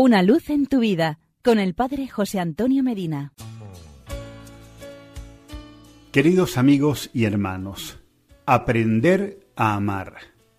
Una 0.00 0.22
luz 0.22 0.48
en 0.48 0.66
tu 0.66 0.78
vida 0.78 1.18
con 1.42 1.58
el 1.58 1.74
Padre 1.74 2.06
José 2.06 2.38
Antonio 2.38 2.84
Medina. 2.84 3.32
Queridos 6.12 6.56
amigos 6.56 7.10
y 7.12 7.24
hermanos, 7.24 7.98
aprender 8.46 9.40
a 9.56 9.74
amar. 9.74 10.14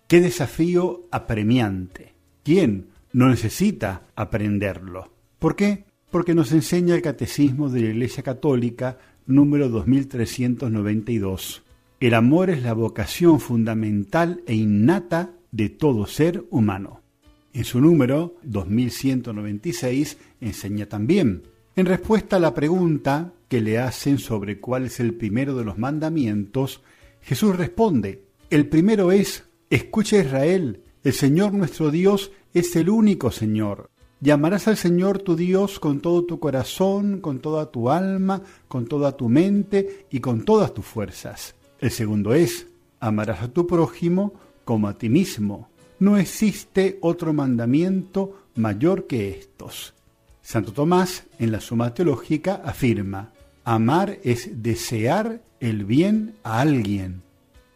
Qué 0.08 0.20
desafío 0.20 1.06
apremiante. 1.10 2.12
¿Quién 2.42 2.88
no 3.14 3.30
necesita 3.30 4.02
aprenderlo? 4.14 5.10
¿Por 5.38 5.56
qué? 5.56 5.86
Porque 6.10 6.34
nos 6.34 6.52
enseña 6.52 6.94
el 6.94 7.00
Catecismo 7.00 7.70
de 7.70 7.80
la 7.80 7.88
Iglesia 7.88 8.22
Católica 8.22 8.98
número 9.24 9.70
2392. 9.70 11.62
El 11.98 12.12
amor 12.12 12.50
es 12.50 12.62
la 12.62 12.74
vocación 12.74 13.40
fundamental 13.40 14.42
e 14.46 14.54
innata 14.54 15.30
de 15.50 15.70
todo 15.70 16.04
ser 16.04 16.44
humano. 16.50 16.99
En 17.52 17.64
su 17.64 17.80
número 17.80 18.36
2196 18.44 20.18
enseña 20.40 20.86
también, 20.86 21.42
en 21.74 21.86
respuesta 21.86 22.36
a 22.36 22.40
la 22.40 22.54
pregunta 22.54 23.32
que 23.48 23.60
le 23.60 23.78
hacen 23.78 24.18
sobre 24.18 24.60
cuál 24.60 24.86
es 24.86 25.00
el 25.00 25.14
primero 25.14 25.56
de 25.56 25.64
los 25.64 25.76
mandamientos, 25.76 26.82
Jesús 27.20 27.56
responde, 27.56 28.24
el 28.50 28.68
primero 28.68 29.10
es, 29.10 29.44
escucha 29.68 30.18
Israel, 30.18 30.82
el 31.02 31.12
Señor 31.12 31.52
nuestro 31.52 31.90
Dios 31.90 32.30
es 32.54 32.76
el 32.76 32.88
único 32.88 33.32
Señor. 33.32 33.90
Llamarás 34.20 34.68
al 34.68 34.76
Señor 34.76 35.18
tu 35.18 35.34
Dios 35.34 35.80
con 35.80 36.00
todo 36.00 36.24
tu 36.26 36.38
corazón, 36.38 37.20
con 37.20 37.40
toda 37.40 37.72
tu 37.72 37.90
alma, 37.90 38.42
con 38.68 38.86
toda 38.86 39.16
tu 39.16 39.28
mente 39.28 40.06
y 40.10 40.20
con 40.20 40.44
todas 40.44 40.72
tus 40.72 40.84
fuerzas. 40.84 41.56
El 41.80 41.90
segundo 41.90 42.32
es, 42.34 42.68
amarás 43.00 43.42
a 43.42 43.48
tu 43.48 43.66
prójimo 43.66 44.34
como 44.64 44.86
a 44.86 44.98
ti 44.98 45.08
mismo. 45.08 45.70
No 46.00 46.16
existe 46.16 46.98
otro 47.02 47.34
mandamiento 47.34 48.46
mayor 48.54 49.06
que 49.06 49.28
estos. 49.28 49.92
Santo 50.40 50.72
Tomás, 50.72 51.24
en 51.38 51.52
la 51.52 51.60
Suma 51.60 51.92
Teológica, 51.92 52.62
afirma, 52.64 53.34
amar 53.64 54.18
es 54.24 54.62
desear 54.62 55.42
el 55.60 55.84
bien 55.84 56.36
a 56.42 56.60
alguien. 56.60 57.20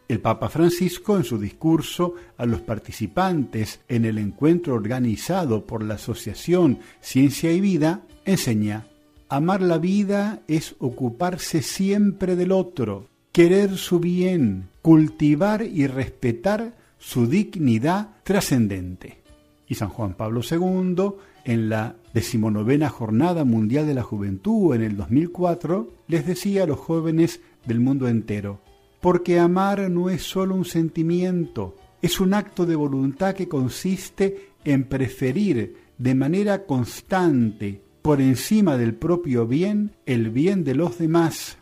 El 0.08 0.20
Papa 0.20 0.48
Francisco, 0.48 1.18
en 1.18 1.24
su 1.24 1.38
discurso 1.38 2.14
a 2.38 2.46
los 2.46 2.62
participantes 2.62 3.80
en 3.88 4.06
el 4.06 4.16
encuentro 4.16 4.74
organizado 4.74 5.66
por 5.66 5.84
la 5.84 5.94
Asociación 5.94 6.78
Ciencia 7.02 7.52
y 7.52 7.60
Vida, 7.60 8.06
enseña, 8.24 8.86
amar 9.28 9.60
la 9.60 9.76
vida 9.76 10.40
es 10.48 10.76
ocuparse 10.78 11.60
siempre 11.60 12.36
del 12.36 12.52
otro, 12.52 13.06
querer 13.32 13.76
su 13.76 14.00
bien, 14.00 14.70
cultivar 14.80 15.62
y 15.62 15.86
respetar 15.86 16.83
su 16.98 17.26
dignidad 17.26 18.10
trascendente. 18.22 19.18
Y 19.66 19.74
San 19.76 19.88
Juan 19.88 20.14
Pablo 20.14 20.40
II, 20.48 21.14
en 21.44 21.68
la 21.68 21.96
decimonovena 22.12 22.88
Jornada 22.88 23.44
Mundial 23.44 23.86
de 23.86 23.94
la 23.94 24.02
Juventud 24.02 24.74
en 24.74 24.82
el 24.82 24.96
2004, 24.96 25.90
les 26.08 26.26
decía 26.26 26.64
a 26.64 26.66
los 26.66 26.78
jóvenes 26.78 27.40
del 27.66 27.80
mundo 27.80 28.08
entero, 28.08 28.60
porque 29.00 29.38
amar 29.38 29.90
no 29.90 30.10
es 30.10 30.22
solo 30.22 30.54
un 30.54 30.64
sentimiento, 30.64 31.76
es 32.02 32.20
un 32.20 32.34
acto 32.34 32.66
de 32.66 32.76
voluntad 32.76 33.34
que 33.34 33.48
consiste 33.48 34.50
en 34.64 34.84
preferir 34.84 35.76
de 35.98 36.14
manera 36.14 36.66
constante, 36.66 37.80
por 38.02 38.20
encima 38.20 38.76
del 38.76 38.94
propio 38.94 39.46
bien, 39.46 39.92
el 40.04 40.28
bien 40.28 40.64
de 40.64 40.74
los 40.74 40.98
demás. 40.98 41.56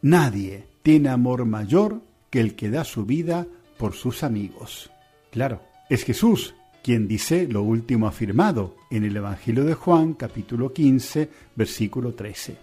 Nadie 0.00 0.66
tiene 0.82 1.08
amor 1.08 1.44
mayor 1.44 2.02
que 2.30 2.40
el 2.40 2.54
que 2.54 2.70
da 2.70 2.84
su 2.84 3.04
vida 3.04 3.48
por 3.78 3.94
sus 3.94 4.22
amigos. 4.22 4.90
Claro, 5.30 5.62
es 5.88 6.04
Jesús 6.04 6.54
quien 6.82 7.08
dice 7.08 7.46
lo 7.48 7.62
último 7.62 8.06
afirmado 8.06 8.76
en 8.90 9.04
el 9.04 9.16
Evangelio 9.16 9.64
de 9.64 9.74
Juan 9.74 10.14
capítulo 10.14 10.72
15 10.72 11.28
versículo 11.54 12.14
13. 12.14 12.56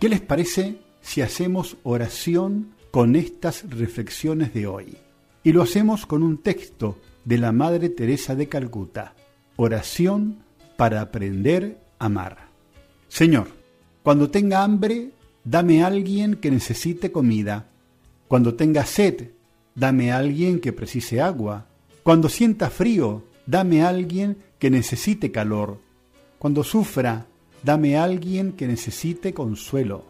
¿Qué 0.00 0.08
les 0.08 0.20
parece 0.20 0.78
si 1.00 1.22
hacemos 1.22 1.76
oración 1.82 2.74
con 2.90 3.16
estas 3.16 3.68
reflexiones 3.70 4.52
de 4.54 4.66
hoy? 4.66 4.96
Y 5.42 5.52
lo 5.52 5.62
hacemos 5.62 6.06
con 6.06 6.22
un 6.22 6.38
texto 6.38 6.98
de 7.24 7.38
la 7.38 7.52
Madre 7.52 7.88
Teresa 7.88 8.34
de 8.34 8.48
Calcuta, 8.48 9.14
oración 9.56 10.38
para 10.76 11.00
aprender 11.00 11.78
a 11.98 12.06
amar. 12.06 12.48
Señor, 13.08 13.48
cuando 14.02 14.30
tenga 14.30 14.62
hambre, 14.62 15.10
dame 15.44 15.82
a 15.82 15.88
alguien 15.88 16.36
que 16.36 16.50
necesite 16.50 17.10
comida. 17.12 17.66
Cuando 18.28 18.54
tenga 18.54 18.86
sed, 18.86 19.30
dame 19.78 20.10
a 20.10 20.18
alguien 20.18 20.58
que 20.58 20.72
precise 20.72 21.20
agua. 21.20 21.66
Cuando 22.02 22.28
sienta 22.28 22.68
frío, 22.68 23.22
dame 23.46 23.82
a 23.82 23.88
alguien 23.88 24.38
que 24.58 24.70
necesite 24.70 25.30
calor. 25.30 25.78
Cuando 26.40 26.64
sufra, 26.64 27.26
dame 27.62 27.96
a 27.96 28.02
alguien 28.02 28.52
que 28.52 28.66
necesite 28.66 29.32
consuelo. 29.32 30.02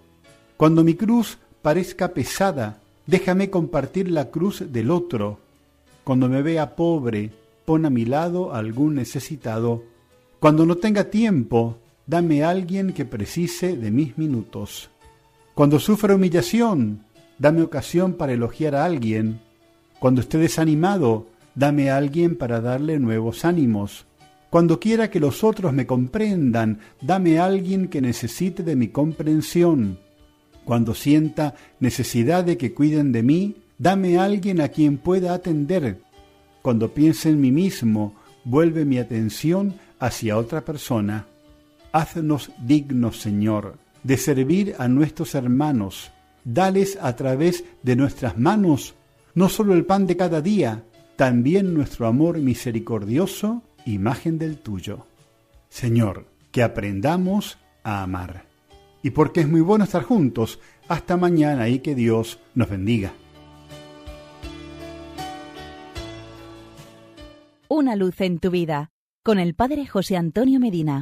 Cuando 0.56 0.84
mi 0.84 0.94
cruz 0.94 1.38
parezca 1.60 2.14
pesada, 2.14 2.80
déjame 3.06 3.50
compartir 3.50 4.10
la 4.10 4.30
cruz 4.30 4.64
del 4.72 4.90
otro. 4.90 5.38
Cuando 6.02 6.30
me 6.30 6.40
vea 6.40 6.74
pobre, 6.74 7.30
pon 7.66 7.84
a 7.84 7.90
mi 7.90 8.06
lado 8.06 8.54
algún 8.54 8.94
necesitado. 8.94 9.84
Cuando 10.40 10.64
no 10.64 10.76
tenga 10.76 11.10
tiempo, 11.10 11.76
dame 12.06 12.42
a 12.42 12.48
alguien 12.48 12.94
que 12.94 13.04
precise 13.04 13.76
de 13.76 13.90
mis 13.90 14.16
minutos. 14.16 14.88
Cuando 15.54 15.78
sufra 15.78 16.14
humillación, 16.14 17.04
dame 17.38 17.60
ocasión 17.60 18.14
para 18.14 18.32
elogiar 18.32 18.74
a 18.74 18.86
alguien. 18.86 19.46
Cuando 19.98 20.20
esté 20.20 20.38
desanimado, 20.38 21.26
dame 21.54 21.90
a 21.90 21.96
alguien 21.96 22.36
para 22.36 22.60
darle 22.60 22.98
nuevos 22.98 23.44
ánimos. 23.44 24.06
Cuando 24.50 24.80
quiera 24.80 25.10
que 25.10 25.20
los 25.20 25.44
otros 25.44 25.72
me 25.72 25.86
comprendan, 25.86 26.80
dame 27.00 27.38
a 27.38 27.44
alguien 27.44 27.88
que 27.88 28.00
necesite 28.00 28.62
de 28.62 28.76
mi 28.76 28.88
comprensión. 28.88 29.98
Cuando 30.64 30.94
sienta 30.94 31.54
necesidad 31.80 32.44
de 32.44 32.56
que 32.56 32.72
cuiden 32.72 33.12
de 33.12 33.22
mí, 33.22 33.56
dame 33.78 34.18
a 34.18 34.24
alguien 34.24 34.60
a 34.60 34.68
quien 34.68 34.98
pueda 34.98 35.34
atender. 35.34 36.00
Cuando 36.62 36.94
piense 36.94 37.30
en 37.30 37.40
mí 37.40 37.52
mismo, 37.52 38.14
vuelve 38.44 38.84
mi 38.84 38.98
atención 38.98 39.74
hacia 39.98 40.38
otra 40.38 40.64
persona. 40.64 41.26
Haznos 41.92 42.50
dignos, 42.58 43.20
Señor 43.20 43.76
de 44.02 44.16
servir 44.16 44.74
a 44.78 44.88
nuestros 44.88 45.34
hermanos. 45.34 46.10
Dales 46.44 46.98
a 47.00 47.14
través 47.16 47.64
de 47.82 47.96
nuestras 47.96 48.38
manos 48.38 48.94
no 49.38 49.48
solo 49.48 49.74
el 49.74 49.86
pan 49.86 50.08
de 50.08 50.16
cada 50.16 50.40
día, 50.40 50.82
también 51.14 51.72
nuestro 51.72 52.08
amor 52.08 52.38
misericordioso, 52.38 53.62
imagen 53.86 54.36
del 54.36 54.58
tuyo. 54.58 55.06
Señor, 55.68 56.26
que 56.50 56.64
aprendamos 56.64 57.56
a 57.84 58.02
amar. 58.02 58.46
Y 59.00 59.10
porque 59.10 59.42
es 59.42 59.48
muy 59.48 59.60
bueno 59.60 59.84
estar 59.84 60.02
juntos, 60.02 60.58
hasta 60.88 61.16
mañana 61.16 61.68
y 61.68 61.78
que 61.78 61.94
Dios 61.94 62.40
nos 62.56 62.68
bendiga. 62.68 63.12
Una 67.68 67.94
luz 67.94 68.20
en 68.20 68.40
tu 68.40 68.50
vida, 68.50 68.90
con 69.22 69.38
el 69.38 69.54
Padre 69.54 69.86
José 69.86 70.16
Antonio 70.16 70.58
Medina. 70.58 70.96